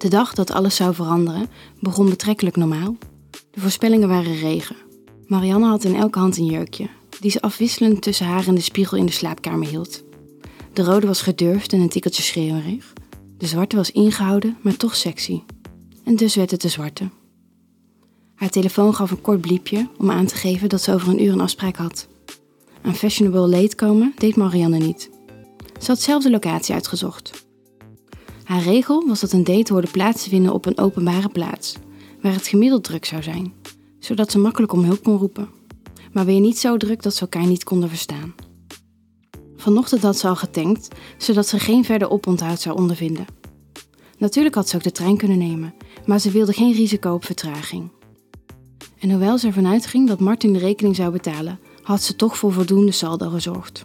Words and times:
De 0.00 0.08
dag 0.08 0.34
dat 0.34 0.50
alles 0.50 0.76
zou 0.76 0.94
veranderen 0.94 1.48
begon 1.80 2.08
betrekkelijk 2.08 2.56
normaal. 2.56 2.96
De 3.50 3.60
voorspellingen 3.60 4.08
waren 4.08 4.38
regen. 4.38 4.76
Marianne 5.26 5.66
had 5.66 5.84
in 5.84 5.94
elke 5.94 6.18
hand 6.18 6.36
een 6.36 6.44
jurkje, 6.44 6.88
die 7.20 7.30
ze 7.30 7.40
afwisselend 7.40 8.02
tussen 8.02 8.26
haar 8.26 8.46
en 8.46 8.54
de 8.54 8.60
spiegel 8.60 8.96
in 8.96 9.06
de 9.06 9.12
slaapkamer 9.12 9.68
hield. 9.68 10.02
De 10.72 10.82
rode 10.82 11.06
was 11.06 11.22
gedurfd 11.22 11.72
en 11.72 11.80
een 11.80 11.88
tikkeltje 11.88 12.22
schreeuwerig. 12.22 12.92
De 13.38 13.46
zwarte 13.46 13.76
was 13.76 13.90
ingehouden, 13.90 14.56
maar 14.60 14.76
toch 14.76 14.96
sexy. 14.96 15.42
En 16.04 16.16
dus 16.16 16.34
werd 16.34 16.50
het 16.50 16.62
de 16.62 16.68
zwarte. 16.68 17.10
Haar 18.34 18.50
telefoon 18.50 18.94
gaf 18.94 19.10
een 19.10 19.20
kort 19.20 19.40
bliepje 19.40 19.88
om 19.98 20.10
aan 20.10 20.26
te 20.26 20.34
geven 20.34 20.68
dat 20.68 20.82
ze 20.82 20.94
over 20.94 21.08
een 21.08 21.22
uur 21.22 21.32
een 21.32 21.40
afspraak 21.40 21.76
had. 21.76 22.08
Aan 22.82 22.94
fashionable 22.94 23.48
late 23.48 23.76
komen 23.76 24.14
deed 24.16 24.36
Marianne 24.36 24.78
niet. 24.78 25.10
Ze 25.80 25.86
had 25.86 26.00
zelf 26.00 26.22
de 26.22 26.30
locatie 26.30 26.74
uitgezocht. 26.74 27.39
Haar 28.50 28.62
regel 28.62 29.06
was 29.06 29.20
dat 29.20 29.32
een 29.32 29.44
date 29.44 29.72
hoorde 29.72 29.90
plaats 29.90 30.22
te 30.22 30.28
vinden 30.28 30.52
op 30.52 30.66
een 30.66 30.78
openbare 30.78 31.28
plaats, 31.28 31.76
waar 32.22 32.32
het 32.32 32.46
gemiddeld 32.46 32.84
druk 32.84 33.04
zou 33.04 33.22
zijn, 33.22 33.52
zodat 33.98 34.30
ze 34.30 34.38
makkelijk 34.38 34.72
om 34.72 34.84
hulp 34.84 35.02
kon 35.02 35.16
roepen. 35.16 35.48
Maar 36.12 36.24
weer 36.24 36.40
niet 36.40 36.58
zo 36.58 36.76
druk 36.76 37.02
dat 37.02 37.14
ze 37.14 37.20
elkaar 37.20 37.46
niet 37.46 37.64
konden 37.64 37.88
verstaan. 37.88 38.34
Vanochtend 39.56 40.02
had 40.02 40.16
ze 40.18 40.28
al 40.28 40.36
getankt, 40.36 40.88
zodat 41.18 41.46
ze 41.46 41.58
geen 41.58 41.84
verder 41.84 42.10
oponthoud 42.10 42.60
zou 42.60 42.76
ondervinden. 42.76 43.26
Natuurlijk 44.18 44.54
had 44.54 44.68
ze 44.68 44.76
ook 44.76 44.82
de 44.82 44.92
trein 44.92 45.16
kunnen 45.16 45.38
nemen, 45.38 45.74
maar 46.06 46.18
ze 46.18 46.30
wilde 46.30 46.52
geen 46.52 46.72
risico 46.72 47.12
op 47.12 47.24
vertraging. 47.24 47.90
En 48.98 49.10
hoewel 49.10 49.38
ze 49.38 49.46
ervan 49.46 49.66
uitging 49.66 50.08
dat 50.08 50.20
Martin 50.20 50.52
de 50.52 50.58
rekening 50.58 50.96
zou 50.96 51.12
betalen, 51.12 51.58
had 51.82 52.02
ze 52.02 52.16
toch 52.16 52.36
voor 52.36 52.52
voldoende 52.52 52.92
saldo 52.92 53.28
gezorgd. 53.28 53.82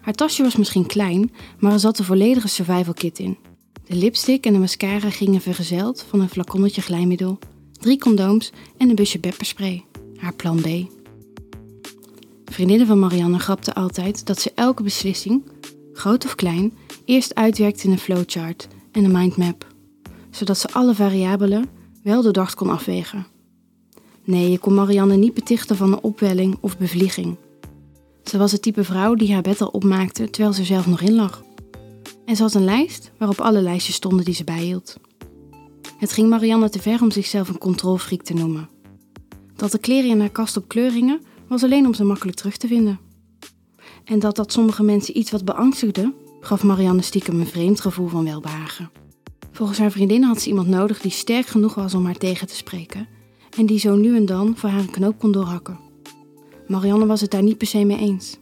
Haar 0.00 0.14
tasje 0.14 0.42
was 0.42 0.56
misschien 0.56 0.86
klein, 0.86 1.32
maar 1.58 1.72
er 1.72 1.80
zat 1.80 1.98
een 1.98 2.04
volledige 2.04 2.48
survival 2.48 2.94
kit 2.94 3.18
in. 3.18 3.50
De 3.86 3.96
lipstick 3.96 4.46
en 4.46 4.52
de 4.52 4.58
mascara 4.58 5.10
gingen 5.10 5.40
vergezeld 5.40 6.04
van 6.08 6.20
een 6.20 6.28
flaconnetje 6.28 6.80
glijmiddel, 6.82 7.38
drie 7.72 7.98
condooms 7.98 8.52
en 8.76 8.88
een 8.88 8.94
busje 8.94 9.18
pepperspray, 9.18 9.84
haar 10.16 10.34
plan 10.34 10.60
B. 10.60 10.66
Vriendinnen 12.44 12.86
van 12.86 12.98
Marianne 12.98 13.38
grapten 13.38 13.74
altijd 13.74 14.26
dat 14.26 14.40
ze 14.40 14.52
elke 14.54 14.82
beslissing, 14.82 15.42
groot 15.92 16.24
of 16.24 16.34
klein, 16.34 16.72
eerst 17.04 17.34
uitwerkte 17.34 17.84
in 17.86 17.92
een 17.92 17.98
flowchart 17.98 18.68
en 18.92 19.04
een 19.04 19.12
mindmap, 19.12 19.66
zodat 20.30 20.58
ze 20.58 20.68
alle 20.72 20.94
variabelen 20.94 21.68
wel 22.02 22.22
doordacht 22.22 22.54
kon 22.54 22.70
afwegen. 22.70 23.26
Nee, 24.24 24.50
je 24.50 24.58
kon 24.58 24.74
Marianne 24.74 25.16
niet 25.16 25.34
betichten 25.34 25.76
van 25.76 25.92
een 25.92 26.02
opwelling 26.02 26.56
of 26.60 26.78
bevlieging. 26.78 27.36
Ze 28.24 28.38
was 28.38 28.52
het 28.52 28.62
type 28.62 28.84
vrouw 28.84 29.14
die 29.14 29.32
haar 29.32 29.42
bed 29.42 29.60
al 29.60 29.68
opmaakte 29.68 30.30
terwijl 30.30 30.54
ze 30.54 30.64
zelf 30.64 30.86
nog 30.86 31.00
in 31.00 31.14
lag. 31.14 31.42
En 32.24 32.36
ze 32.36 32.42
had 32.42 32.54
een 32.54 32.64
lijst 32.64 33.12
waarop 33.18 33.40
alle 33.40 33.60
lijstjes 33.60 33.94
stonden 33.94 34.24
die 34.24 34.34
ze 34.34 34.44
bijhield. 34.44 34.96
Het 35.98 36.12
ging 36.12 36.28
Marianne 36.28 36.68
te 36.68 36.78
ver 36.78 37.02
om 37.02 37.10
zichzelf 37.10 37.48
een 37.48 37.58
controlfreak 37.58 38.22
te 38.22 38.34
noemen. 38.34 38.68
Dat 39.56 39.72
de 39.72 39.78
kleren 39.78 40.10
in 40.10 40.20
haar 40.20 40.30
kast 40.30 40.56
op 40.56 40.68
kleur 40.68 40.92
hingen, 40.92 41.20
was 41.48 41.62
alleen 41.62 41.86
om 41.86 41.94
ze 41.94 42.04
makkelijk 42.04 42.36
terug 42.36 42.56
te 42.56 42.66
vinden. 42.66 42.98
En 44.04 44.18
dat 44.18 44.36
dat 44.36 44.52
sommige 44.52 44.82
mensen 44.82 45.18
iets 45.18 45.30
wat 45.30 45.44
beangstigde, 45.44 46.12
gaf 46.40 46.62
Marianne 46.62 47.02
stiekem 47.02 47.40
een 47.40 47.46
vreemd 47.46 47.80
gevoel 47.80 48.08
van 48.08 48.24
welbehagen. 48.24 48.90
Volgens 49.52 49.78
haar 49.78 49.90
vriendin 49.90 50.22
had 50.22 50.40
ze 50.40 50.48
iemand 50.48 50.68
nodig 50.68 51.00
die 51.00 51.10
sterk 51.10 51.46
genoeg 51.46 51.74
was 51.74 51.94
om 51.94 52.04
haar 52.04 52.18
tegen 52.18 52.46
te 52.46 52.56
spreken 52.56 53.08
en 53.56 53.66
die 53.66 53.78
zo 53.78 53.94
nu 53.96 54.16
en 54.16 54.26
dan 54.26 54.56
voor 54.56 54.68
haar 54.68 54.80
een 54.80 54.90
knoop 54.90 55.18
kon 55.18 55.32
doorhakken. 55.32 55.78
Marianne 56.66 57.06
was 57.06 57.20
het 57.20 57.30
daar 57.30 57.42
niet 57.42 57.58
per 57.58 57.66
se 57.66 57.84
mee 57.84 57.98
eens. 57.98 58.38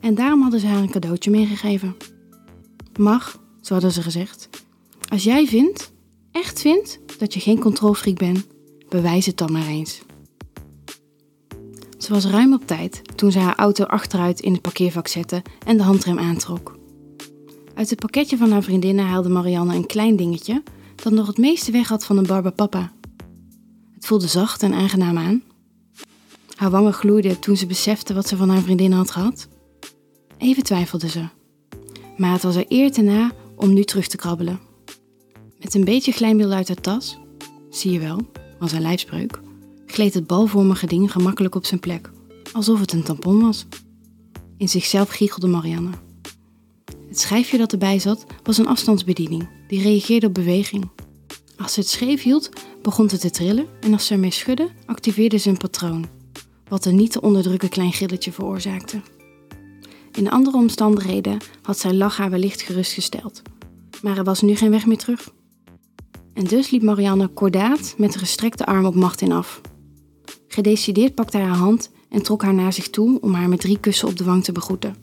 En 0.00 0.14
daarom 0.14 0.42
hadden 0.42 0.60
ze 0.60 0.66
haar 0.66 0.82
een 0.82 0.90
cadeautje 0.90 1.30
meegegeven. 1.30 1.96
Mag, 2.98 3.40
zo 3.60 3.72
hadden 3.72 3.92
ze 3.92 4.02
gezegd. 4.02 4.48
Als 5.08 5.24
jij 5.24 5.46
vindt, 5.46 5.92
echt 6.32 6.60
vindt, 6.60 6.98
dat 7.18 7.34
je 7.34 7.40
geen 7.40 7.58
controlfreak 7.58 8.18
bent, 8.18 8.46
bewijs 8.88 9.26
het 9.26 9.36
dan 9.36 9.52
maar 9.52 9.66
eens. 9.66 10.02
Ze 11.98 12.12
was 12.12 12.24
ruim 12.24 12.52
op 12.52 12.66
tijd 12.66 13.02
toen 13.16 13.32
ze 13.32 13.38
haar 13.38 13.56
auto 13.56 13.84
achteruit 13.84 14.40
in 14.40 14.52
het 14.52 14.62
parkeervak 14.62 15.08
zette 15.08 15.42
en 15.66 15.76
de 15.76 15.82
handrem 15.82 16.18
aantrok. 16.18 16.78
Uit 17.74 17.90
het 17.90 18.00
pakketje 18.00 18.36
van 18.36 18.50
haar 18.50 18.62
vriendinnen 18.62 19.06
haalde 19.06 19.28
Marianne 19.28 19.74
een 19.74 19.86
klein 19.86 20.16
dingetje 20.16 20.62
dat 20.94 21.12
nog 21.12 21.26
het 21.26 21.38
meeste 21.38 21.72
weg 21.72 21.88
had 21.88 22.04
van 22.04 22.16
een 22.16 22.26
Barbapapa. 22.26 22.92
Het 23.94 24.06
voelde 24.06 24.26
zacht 24.26 24.62
en 24.62 24.72
aangenaam 24.72 25.18
aan. 25.18 25.42
Haar 26.56 26.70
wangen 26.70 26.92
gloeiden 26.92 27.38
toen 27.38 27.56
ze 27.56 27.66
besefte 27.66 28.14
wat 28.14 28.28
ze 28.28 28.36
van 28.36 28.48
haar 28.48 28.62
vriendin 28.62 28.92
had 28.92 29.10
gehad. 29.10 29.48
Even 30.38 30.62
twijfelde 30.62 31.08
ze. 31.08 31.28
Maar 32.16 32.32
het 32.32 32.42
was 32.42 32.56
er 32.56 32.64
eer 32.68 32.92
te 32.92 33.02
na 33.02 33.32
om 33.56 33.72
nu 33.72 33.84
terug 33.84 34.06
te 34.06 34.16
krabbelen. 34.16 34.60
Met 35.58 35.74
een 35.74 35.84
beetje 35.84 36.12
glijmiddel 36.12 36.54
uit 36.54 36.68
haar 36.68 36.80
tas, 36.80 37.18
zie 37.70 37.92
je 37.92 37.98
wel, 37.98 38.20
was 38.58 38.72
haar 38.72 38.80
lijfspreuk, 38.80 39.40
gleed 39.86 40.14
het 40.14 40.26
balvormige 40.26 40.86
ding 40.86 41.12
gemakkelijk 41.12 41.54
op 41.54 41.64
zijn 41.64 41.80
plek, 41.80 42.10
alsof 42.52 42.80
het 42.80 42.92
een 42.92 43.02
tampon 43.02 43.40
was. 43.40 43.66
In 44.56 44.68
zichzelf 44.68 45.08
giechelde 45.08 45.46
Marianne. 45.46 45.90
Het 47.08 47.20
schijfje 47.20 47.58
dat 47.58 47.72
erbij 47.72 47.98
zat 47.98 48.26
was 48.42 48.58
een 48.58 48.66
afstandsbediening, 48.66 49.48
die 49.68 49.82
reageerde 49.82 50.26
op 50.26 50.34
beweging. 50.34 50.90
Als 51.56 51.72
ze 51.72 51.80
het 51.80 51.88
scheef 51.88 52.22
hield, 52.22 52.48
begon 52.82 53.06
het 53.06 53.20
te 53.20 53.30
trillen 53.30 53.66
en 53.80 53.92
als 53.92 54.06
ze 54.06 54.12
ermee 54.12 54.30
schudde, 54.30 54.68
activeerde 54.86 55.36
ze 55.36 55.48
een 55.48 55.56
patroon, 55.56 56.06
wat 56.68 56.84
een 56.84 56.96
niet 56.96 57.12
te 57.12 57.20
onderdrukken 57.20 57.68
klein 57.68 57.92
gilletje 57.92 58.32
veroorzaakte. 58.32 59.00
In 60.12 60.30
andere 60.30 60.56
omstandigheden 60.56 61.38
had 61.62 61.78
zijn 61.78 61.96
lach 61.96 62.16
haar 62.16 62.30
wellicht 62.30 62.62
gerustgesteld, 62.62 63.42
maar 64.02 64.18
er 64.18 64.24
was 64.24 64.40
nu 64.40 64.56
geen 64.56 64.70
weg 64.70 64.86
meer 64.86 64.96
terug. 64.96 65.32
En 66.34 66.44
dus 66.44 66.70
liep 66.70 66.82
Marianne 66.82 67.26
kordaat 67.26 67.94
met 67.96 68.14
een 68.14 68.20
gestrekte 68.20 68.66
arm 68.66 68.84
op 68.84 68.94
Martin 68.94 69.32
af. 69.32 69.60
Gedecideerd 70.48 71.14
pakte 71.14 71.36
hij 71.36 71.46
haar 71.46 71.56
hand 71.56 71.90
en 72.08 72.22
trok 72.22 72.42
haar 72.42 72.54
naar 72.54 72.72
zich 72.72 72.90
toe 72.90 73.20
om 73.20 73.34
haar 73.34 73.48
met 73.48 73.60
drie 73.60 73.78
kussen 73.78 74.08
op 74.08 74.16
de 74.16 74.24
wang 74.24 74.44
te 74.44 74.52
begroeten. 74.52 74.96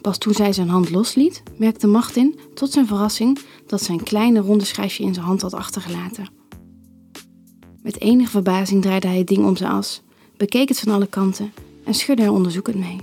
Pas 0.00 0.18
toen 0.18 0.34
zij 0.34 0.52
zijn 0.52 0.68
hand 0.68 0.90
losliet, 0.90 1.42
merkte 1.58 1.86
Martin 1.86 2.38
tot 2.54 2.72
zijn 2.72 2.86
verrassing 2.86 3.38
dat 3.66 3.82
zijn 3.82 4.02
kleine 4.02 4.40
ronde 4.40 4.64
schijfje 4.64 5.04
in 5.04 5.14
zijn 5.14 5.26
hand 5.26 5.42
had 5.42 5.54
achtergelaten. 5.54 6.28
Met 7.82 8.00
enige 8.00 8.30
verbazing 8.30 8.82
draaide 8.82 9.06
hij 9.06 9.18
het 9.18 9.26
ding 9.26 9.46
om 9.46 9.56
zijn 9.56 9.70
as, 9.70 10.02
bekeek 10.36 10.68
het 10.68 10.80
van 10.80 10.92
alle 10.92 11.06
kanten 11.06 11.52
en 11.84 11.94
schudde 11.94 12.22
er 12.22 12.30
onderzoekend 12.30 12.76
mee. 12.76 13.00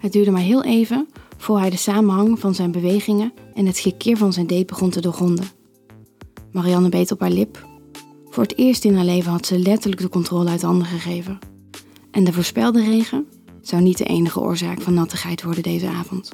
Het 0.00 0.12
duurde 0.12 0.30
maar 0.30 0.40
heel 0.40 0.64
even 0.64 1.08
voor 1.36 1.58
hij 1.58 1.70
de 1.70 1.76
samenhang 1.76 2.38
van 2.38 2.54
zijn 2.54 2.72
bewegingen 2.72 3.32
en 3.54 3.66
het 3.66 3.78
gekeer 3.78 4.16
van 4.16 4.32
zijn 4.32 4.46
date 4.46 4.64
begon 4.64 4.90
te 4.90 5.00
doorgronden. 5.00 5.44
Marianne 6.52 6.88
beet 6.88 7.12
op 7.12 7.20
haar 7.20 7.30
lip. 7.30 7.66
Voor 8.30 8.42
het 8.42 8.56
eerst 8.56 8.84
in 8.84 8.94
haar 8.94 9.04
leven 9.04 9.32
had 9.32 9.46
ze 9.46 9.58
letterlijk 9.58 10.02
de 10.02 10.08
controle 10.08 10.50
uit 10.50 10.62
handen 10.62 10.86
gegeven. 10.86 11.38
En 12.10 12.24
de 12.24 12.32
voorspelde 12.32 12.84
regen 12.84 13.26
zou 13.62 13.82
niet 13.82 13.98
de 13.98 14.04
enige 14.04 14.40
oorzaak 14.40 14.80
van 14.80 14.94
nattigheid 14.94 15.42
worden 15.42 15.62
deze 15.62 15.88
avond. 15.88 16.30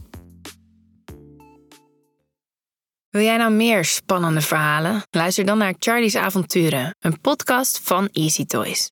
Wil 3.10 3.25
jij 3.25 3.37
nou 3.37 3.53
meer 3.53 3.84
spannende 3.84 4.41
verhalen? 4.41 5.03
Luister 5.10 5.44
dan 5.44 5.59
naar 5.59 5.75
Charlie's 5.78 6.15
Avonturen, 6.15 6.97
een 7.00 7.21
podcast 7.21 7.81
van 7.83 8.09
Easy 8.12 8.44
Toys. 8.44 8.84